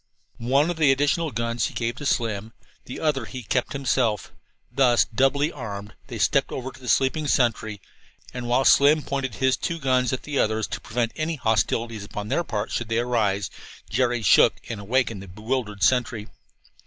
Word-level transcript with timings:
One 0.39 0.71
of 0.71 0.77
the 0.77 0.91
additional 0.91 1.29
guns 1.29 1.67
he 1.67 1.75
gave 1.75 1.93
to 1.97 2.07
Slim; 2.07 2.53
the 2.85 2.99
other 2.99 3.25
he 3.25 3.43
kept 3.43 3.73
himself. 3.73 4.33
Thus 4.71 5.05
doubly 5.05 5.51
armed, 5.51 5.93
they 6.07 6.17
stepped 6.17 6.51
over 6.51 6.71
to 6.71 6.79
the 6.79 6.89
sleeping 6.89 7.27
sentry, 7.27 7.79
and 8.33 8.47
while 8.47 8.65
Slim 8.65 9.03
pointed 9.03 9.35
his 9.35 9.55
two 9.55 9.77
guns 9.77 10.11
at 10.11 10.23
the 10.23 10.39
others, 10.39 10.65
to 10.69 10.81
prevent 10.81 11.11
any 11.15 11.35
hostilities 11.35 12.03
upon 12.03 12.29
their 12.29 12.43
part, 12.43 12.71
should 12.71 12.89
they 12.89 12.97
rouse, 12.97 13.51
Jerry 13.91 14.23
shook 14.23 14.55
and 14.67 14.81
awakened 14.81 15.21
the 15.21 15.27
bewildered 15.27 15.83
sentry. 15.83 16.29